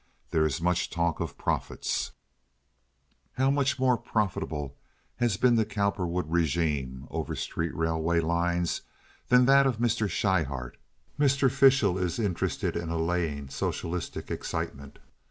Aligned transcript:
There 0.31 0.47
is 0.47 0.59
much 0.59 0.89
talk 0.89 1.19
of 1.19 1.37
profits—how 1.37 3.51
much 3.51 3.77
more 3.77 3.97
profitable 3.97 4.75
has 5.17 5.37
been 5.37 5.57
the 5.57 5.63
Cowperwood 5.63 6.25
regime 6.27 7.05
over 7.11 7.35
street 7.35 7.75
railway 7.75 8.19
lines 8.19 8.81
than 9.29 9.45
that 9.45 9.67
of 9.67 9.77
Mr. 9.77 10.09
Schryhart. 10.09 10.77
Mr. 11.19 11.51
Fishel 11.51 11.99
is 11.99 12.17
interested 12.17 12.75
in 12.75 12.89
allaying 12.89 13.49
socialistic 13.49 14.31
excitement. 14.31 14.97